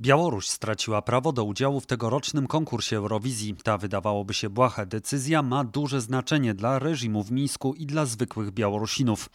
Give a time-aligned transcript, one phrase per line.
[0.00, 3.56] Białoruś straciła prawo do udziału w tegorocznym konkursie Eurowizji.
[3.62, 8.50] Ta wydawałoby się błaha decyzja ma duże znaczenie dla reżimu w Mińsku i dla zwykłych
[8.50, 9.30] Białorusinów.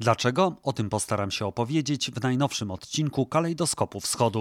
[0.00, 0.56] Dlaczego?
[0.62, 4.40] O tym postaram się opowiedzieć w najnowszym odcinku Kalejdoskopu Wschodu.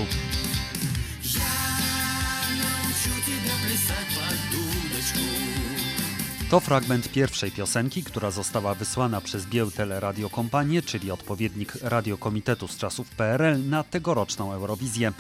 [6.49, 13.09] To fragment pierwszej piosenki, która została wysłana przez Bieł Teleradiokompanię, czyli odpowiednik radiokomitetu z czasów
[13.09, 15.13] PRL na tegoroczną Eurowizję.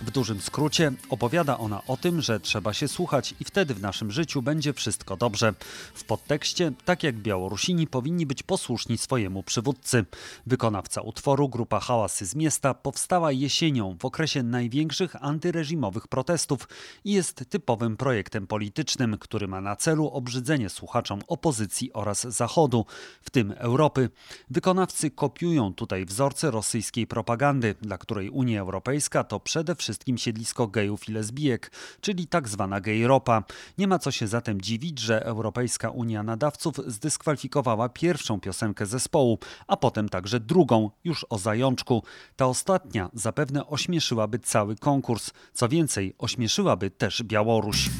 [0.00, 4.12] W dużym skrócie opowiada ona o tym, że trzeba się słuchać i wtedy w naszym
[4.12, 5.54] życiu będzie wszystko dobrze.
[5.94, 10.04] W podtekście, tak jak Białorusini, powinni być posłuszni swojemu przywódcy.
[10.46, 16.68] Wykonawca utworu, grupa Hałasy z Miasta, powstała jesienią w okresie największych antyreżimowych protestów
[17.04, 22.86] i jest typowym projektem politycznym, który ma na celu obrzydzenie słuchaczom opozycji oraz Zachodu,
[23.22, 24.10] w tym Europy.
[24.50, 30.66] Wykonawcy kopiują tutaj wzorce rosyjskiej propagandy, dla której Unia Europejska to przede wszystkim wszystkim siedlisko
[30.66, 33.44] gejów i lesbijek, czyli tak zwana gejropa.
[33.78, 39.76] Nie ma co się zatem dziwić, że Europejska Unia Nadawców zdyskwalifikowała pierwszą piosenkę zespołu, a
[39.76, 42.02] potem także drugą, już o zajączku.
[42.36, 45.30] Ta ostatnia zapewne ośmieszyłaby cały konkurs.
[45.52, 47.90] Co więcej, ośmieszyłaby też Białoruś.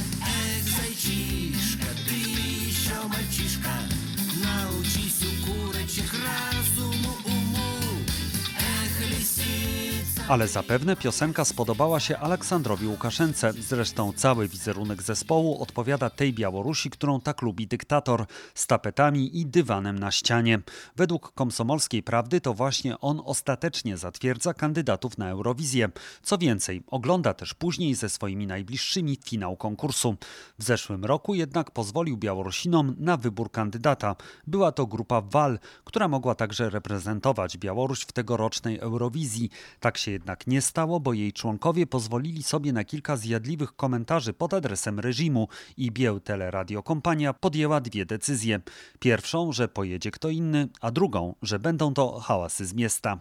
[10.28, 13.52] Ale zapewne piosenka spodobała się Aleksandrowi Łukaszence.
[13.52, 19.98] Zresztą cały wizerunek zespołu odpowiada tej Białorusi, którą tak lubi dyktator, z tapetami i dywanem
[19.98, 20.60] na ścianie.
[20.96, 25.88] Według komsomolskiej prawdy to właśnie on ostatecznie zatwierdza kandydatów na Eurowizję.
[26.22, 30.16] Co więcej, ogląda też później ze swoimi najbliższymi finał konkursu.
[30.58, 34.16] W zeszłym roku jednak pozwolił Białorusinom na wybór kandydata.
[34.46, 39.50] Była to grupa WAL, która mogła także reprezentować Białoruś w tegorocznej Eurowizji.
[39.80, 44.54] Tak się jednak nie stało, bo jej członkowie pozwolili sobie na kilka zjadliwych komentarzy pod
[44.54, 48.60] adresem reżimu i Bieł Teleradiokompania podjęła dwie decyzje.
[48.98, 53.20] Pierwszą, że pojedzie kto inny, a drugą, że będą to hałasy z miasta.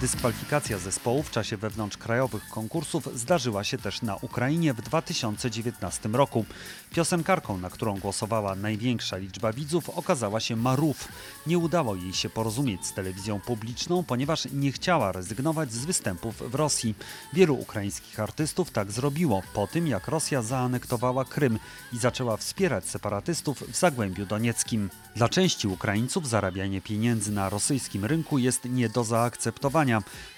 [0.00, 6.44] Dyskwalifikacja zespołu w czasie wewnątrzkrajowych konkursów zdarzyła się też na Ukrainie w 2019 roku.
[6.90, 11.08] Piosenkarką, na którą głosowała największa liczba widzów, okazała się Marów.
[11.46, 16.54] Nie udało jej się porozumieć z telewizją publiczną, ponieważ nie chciała rezygnować z występów w
[16.54, 16.94] Rosji.
[17.32, 21.58] Wielu ukraińskich artystów tak zrobiło po tym, jak Rosja zaanektowała Krym
[21.92, 24.90] i zaczęła wspierać separatystów w Zagłębiu Donieckim.
[25.16, 29.89] Dla części Ukraińców zarabianie pieniędzy na rosyjskim rynku jest nie do zaakceptowania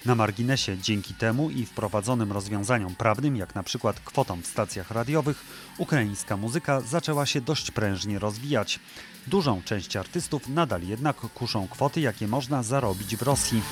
[0.07, 5.45] na marginesie dzięki temu i wprowadzonym rozwiązaniom prawnym, jak na przykład kwotom w stacjach radiowych,
[5.79, 8.81] ukraińska muzyka zaczęła się dość prężnie rozwijać.
[9.27, 13.63] Dużą część artystów nadal jednak kuszą kwoty, jakie można zarobić w Rosji.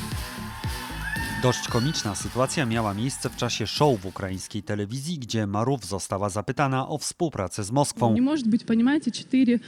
[1.44, 6.90] Dość komiczna sytuacja miała miejsce w czasie show w ukraińskiej telewizji, gdzie Marów została zapytana
[6.90, 8.13] o współpracę z Moskwą.
[8.13, 9.59] Nie może być, понимаете, 4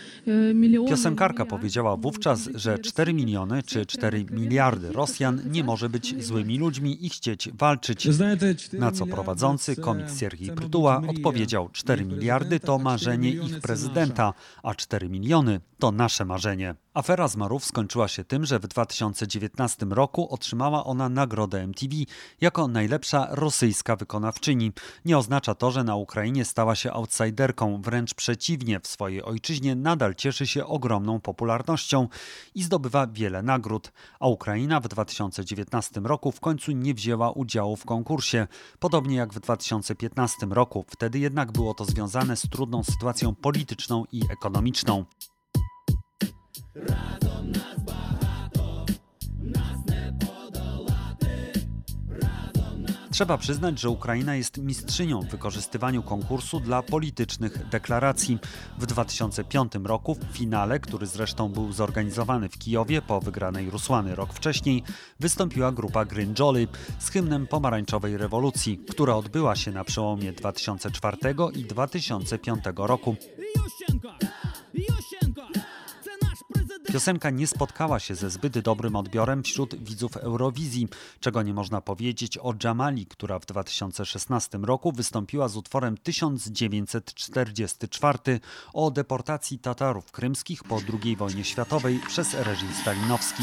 [0.53, 0.89] miliony.
[0.89, 7.05] Piosenkarka powiedziała wówczas, że 4 miliony czy 4 miliardy Rosjan nie może być złymi ludźmi
[7.05, 8.07] i chcieć walczyć.
[8.73, 15.09] Na co prowadzący, komik Siergiej Prytuła, odpowiedział: 4 miliardy to marzenie ich prezydenta, a 4
[15.09, 16.75] miliony to nasze marzenie.
[16.93, 21.96] Afera z Marów skończyła się tym, że w 2019 roku otrzymała ona nagrodę MTV
[22.40, 24.72] jako najlepsza rosyjska wykonawczyni.
[25.04, 30.14] Nie oznacza to, że na Ukrainie stała się outsiderką, wręcz przeciwnie, w swojej ojczyźnie nadal
[30.14, 32.08] cieszy się ogromną popularnością
[32.54, 37.84] i zdobywa wiele nagród, a Ukraina w 2019 roku w końcu nie wzięła udziału w
[37.84, 38.46] konkursie,
[38.78, 40.84] podobnie jak w 2015 roku.
[40.88, 45.04] Wtedy jednak było to związane z trudną sytuacją polityczną i ekonomiczną.
[53.12, 58.38] Trzeba przyznać, że Ukraina jest mistrzynią w wykorzystywaniu konkursu dla politycznych deklaracji.
[58.78, 64.32] W 2005 roku w finale, który zresztą był zorganizowany w Kijowie po wygranej Rusłany rok
[64.32, 64.82] wcześniej,
[65.20, 66.68] wystąpiła grupa Green Jolly
[66.98, 71.16] z hymnem pomarańczowej rewolucji, która odbyła się na przełomie 2004
[71.54, 73.16] i 2005 roku.
[76.92, 80.88] Piosenka nie spotkała się ze zbyt dobrym odbiorem wśród widzów Eurowizji,
[81.20, 88.40] czego nie można powiedzieć o Jamali, która w 2016 roku wystąpiła z utworem 1944
[88.72, 93.42] o deportacji Tatarów krymskich po II wojnie światowej przez reżim stalinowski.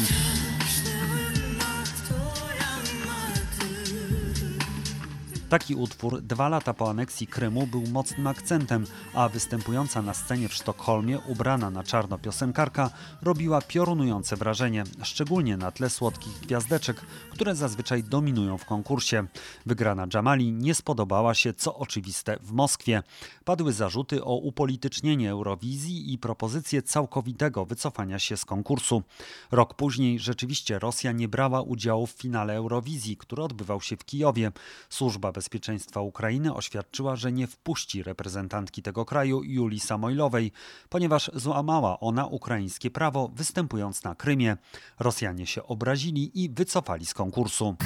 [5.50, 10.54] Taki utwór dwa lata po aneksji Krymu był mocnym akcentem, a występująca na scenie w
[10.54, 12.90] Sztokholmie ubrana na czarno piosenkarka
[13.22, 17.00] robiła piorunujące wrażenie, szczególnie na tle słodkich gwiazdeczek,
[17.30, 19.26] które zazwyczaj dominują w konkursie.
[19.66, 23.02] Wygrana Jamali nie spodobała się, co oczywiste, w Moskwie.
[23.44, 29.02] Padły zarzuty o upolitycznienie Eurowizji i propozycje całkowitego wycofania się z konkursu.
[29.50, 34.52] Rok później rzeczywiście Rosja nie brała udziału w finale Eurowizji, który odbywał się w Kijowie.
[34.90, 40.52] Służba Bezpieczeństwa Ukrainy oświadczyła, że nie wpuści reprezentantki tego kraju Julii Samojlowej,
[40.88, 44.56] ponieważ złamała ona ukraińskie prawo występując na Krymie.
[44.98, 47.76] Rosjanie się obrazili i wycofali z konkursu.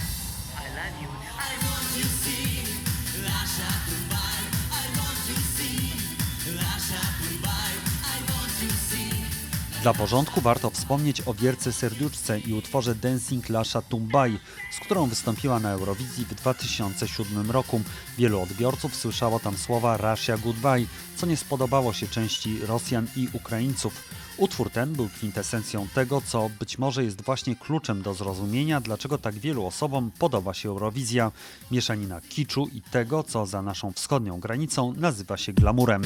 [9.85, 14.39] Dla porządku warto wspomnieć o Wierce Serduczce i utworze Dancing Lasha Tumbai,
[14.71, 17.81] z którą wystąpiła na Eurowizji w 2007 roku.
[18.19, 20.87] Wielu odbiorców słyszało tam słowa Russia Goodbye,
[21.17, 24.09] co nie spodobało się części Rosjan i Ukraińców.
[24.37, 29.35] Utwór ten był kwintesencją tego, co być może jest właśnie kluczem do zrozumienia, dlaczego tak
[29.35, 31.33] wielu osobom podoba się Eurowizja.
[31.71, 36.03] Mieszanina kiczu i tego, co za naszą wschodnią granicą nazywa się glamurem.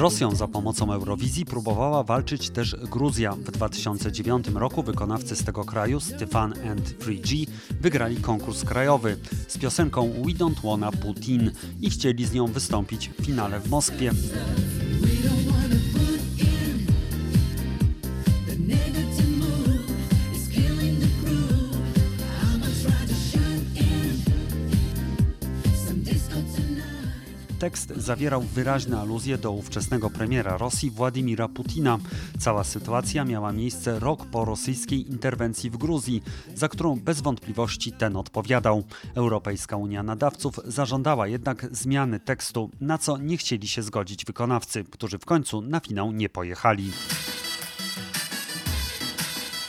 [0.00, 3.32] Rosją za pomocą Eurowizji próbowała walczyć też Gruzja.
[3.32, 7.46] W 2009 roku wykonawcy z tego kraju, Stefan and 3G,
[7.80, 9.16] wygrali konkurs krajowy
[9.48, 11.50] z piosenką We Don't Wanna Putin
[11.80, 14.12] i chcieli z nią wystąpić w finale w Moskwie.
[27.60, 31.98] Tekst zawierał wyraźne aluzje do ówczesnego premiera Rosji Władimira Putina.
[32.38, 36.22] Cała sytuacja miała miejsce rok po rosyjskiej interwencji w Gruzji,
[36.54, 38.84] za którą bez wątpliwości ten odpowiadał.
[39.14, 45.18] Europejska Unia Nadawców zażądała jednak zmiany tekstu, na co nie chcieli się zgodzić wykonawcy, którzy
[45.18, 46.92] w końcu na finał nie pojechali.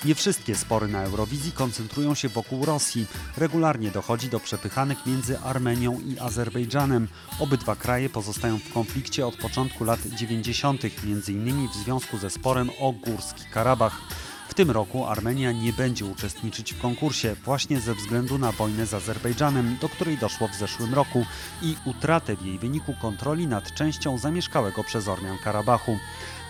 [0.06, 3.06] Nie wszystkie spory na Eurowizji koncentrują się wokół Rosji.
[3.38, 7.08] Regularnie dochodzi do przepychanek między Armenią i Azerbejdżanem.
[7.40, 11.68] Obydwa kraje pozostają w konflikcie od początku lat 90., m.in.
[11.68, 14.02] w związku ze sporem o Górski Karabach.
[14.50, 18.94] W tym roku Armenia nie będzie uczestniczyć w konkursie właśnie ze względu na wojnę z
[18.94, 21.26] Azerbejdżanem, do której doszło w zeszłym roku
[21.62, 25.98] i utratę w jej wyniku kontroli nad częścią zamieszkałego przez Ormian Karabachu.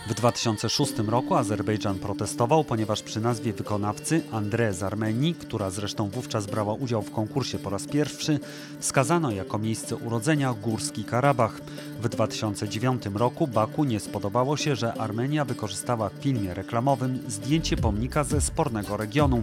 [0.06, 6.46] W 2006 roku Azerbejdżan protestował, ponieważ przy nazwie wykonawcy André z Armenii, która zresztą wówczas
[6.46, 8.40] brała udział w konkursie po raz pierwszy,
[8.80, 11.60] wskazano jako miejsce urodzenia Górski Karabach.
[12.00, 18.24] W 2009 roku Baku nie spodobało się, że Armenia wykorzystała w filmie reklamowym zdjęcie pomnika
[18.24, 19.42] ze spornego regionu.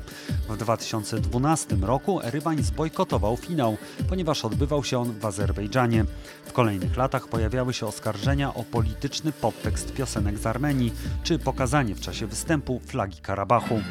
[0.49, 3.77] W 2012 roku Erywań zbojkotował finał,
[4.09, 6.05] ponieważ odbywał się on w Azerbejdżanie.
[6.45, 10.93] W kolejnych latach pojawiały się oskarżenia o polityczny podtekst piosenek Armenii,
[11.23, 13.81] czy pokazanie w czasie występu flagi Karabachu.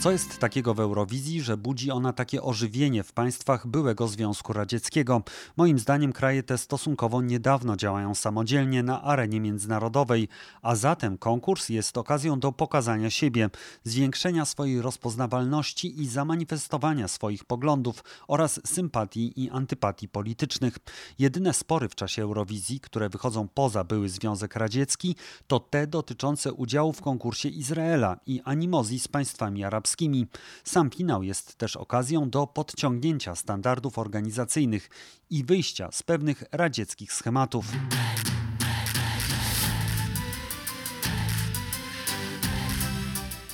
[0.00, 5.22] Co jest takiego w Eurowizji, że budzi ona takie ożywienie w państwach byłego Związku Radzieckiego?
[5.56, 10.28] Moim zdaniem kraje te stosunkowo niedawno działają samodzielnie na arenie międzynarodowej,
[10.62, 13.50] a zatem konkurs jest okazją do pokazania siebie,
[13.84, 20.78] zwiększenia swojej rozpoznawalności i zamanifestowania swoich poglądów oraz sympatii i antypatii politycznych.
[21.18, 25.16] Jedyne spory w czasie Eurowizji, które wychodzą poza były Związek Radziecki,
[25.46, 30.26] to te dotyczące udziału w konkursie Izraela i animozji z państwami arabskimi arabskimi.
[30.64, 34.90] Sam finał jest też okazją do podciągnięcia standardów organizacyjnych
[35.30, 37.66] i wyjścia z pewnych radzieckich schematów.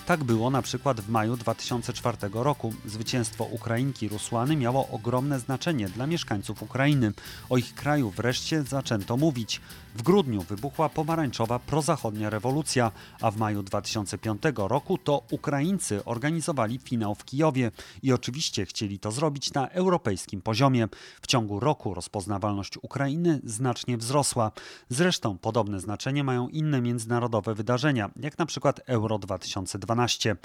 [0.07, 2.73] Tak było na przykład w maju 2004 roku.
[2.85, 7.13] Zwycięstwo Ukrainki Rusłany miało ogromne znaczenie dla mieszkańców Ukrainy.
[7.49, 9.61] O ich kraju wreszcie zaczęto mówić.
[9.95, 17.15] W grudniu wybuchła pomarańczowa prozachodnia rewolucja, a w maju 2005 roku to Ukraińcy organizowali finał
[17.15, 17.71] w Kijowie
[18.03, 20.89] i oczywiście chcieli to zrobić na europejskim poziomie.
[21.23, 24.51] W ciągu roku rozpoznawalność Ukrainy znacznie wzrosła.
[24.89, 30.37] Zresztą podobne znaczenie mają inne międzynarodowe wydarzenia, jak na przykład Euro 2012 2012.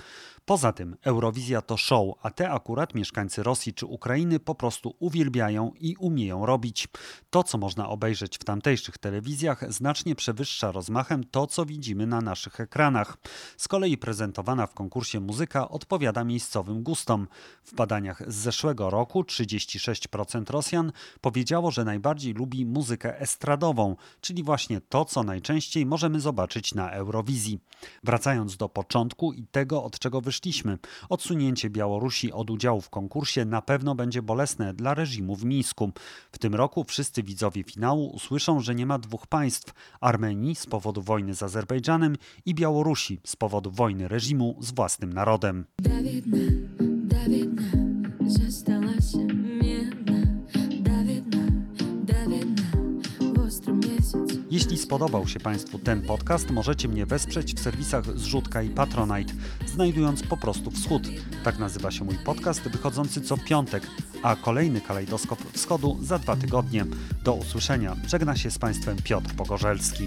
[0.46, 5.72] Poza tym Eurowizja to show, a te akurat mieszkańcy Rosji czy Ukrainy po prostu uwielbiają
[5.80, 6.88] i umieją robić.
[7.30, 12.60] To, co można obejrzeć w tamtejszych telewizjach, znacznie przewyższa rozmachem to, co widzimy na naszych
[12.60, 13.18] ekranach.
[13.58, 17.28] Z kolei prezentowana w konkursie muzyka odpowiada miejscowym gustom.
[17.64, 20.92] W badaniach z zeszłego roku 36% Rosjan
[21.22, 27.60] powiedziało, że najbardziej lubi muzykę estradową, czyli właśnie to, co najczęściej możemy zobaczyć na Eurowizji.
[28.04, 30.78] Wracając do początku i tego, od czego wyszliśmy.
[31.10, 35.92] Odsunięcie Białorusi od udziału w konkursie na pewno będzie bolesne dla reżimu w Mińsku.
[36.32, 41.02] W tym roku wszyscy widzowie finału usłyszą, że nie ma dwóch państw: Armenii z powodu
[41.02, 45.66] wojny z Azerbejdżanem i Białorusi z powodu wojny reżimu z własnym narodem.
[45.80, 46.38] Dawidna,
[47.04, 47.92] Dawidna,
[54.52, 59.34] Jeśli spodobał się Państwu ten podcast, możecie mnie wesprzeć w serwisach Zrzutka i Patronite,
[59.66, 61.04] znajdując po prostu Wschód.
[61.44, 63.88] Tak nazywa się mój podcast, wychodzący co piątek,
[64.24, 66.86] a kolejny kalejdoskop wschodu za dwa tygodnie.
[67.24, 67.96] Do usłyszenia.
[68.08, 70.06] Żegna się z Państwem Piotr Pogorzelski.